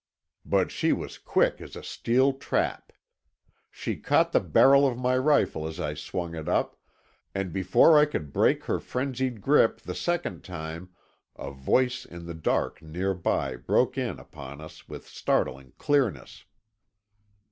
[0.43, 2.91] But she was quick as a steel trap.
[3.69, 6.75] She caught the barrel of my rifle as I swung it up,
[7.35, 10.89] and before I could break her frenzied grip the second time,
[11.35, 16.45] a voice in the dark nearby broke in upon us with startling clearness.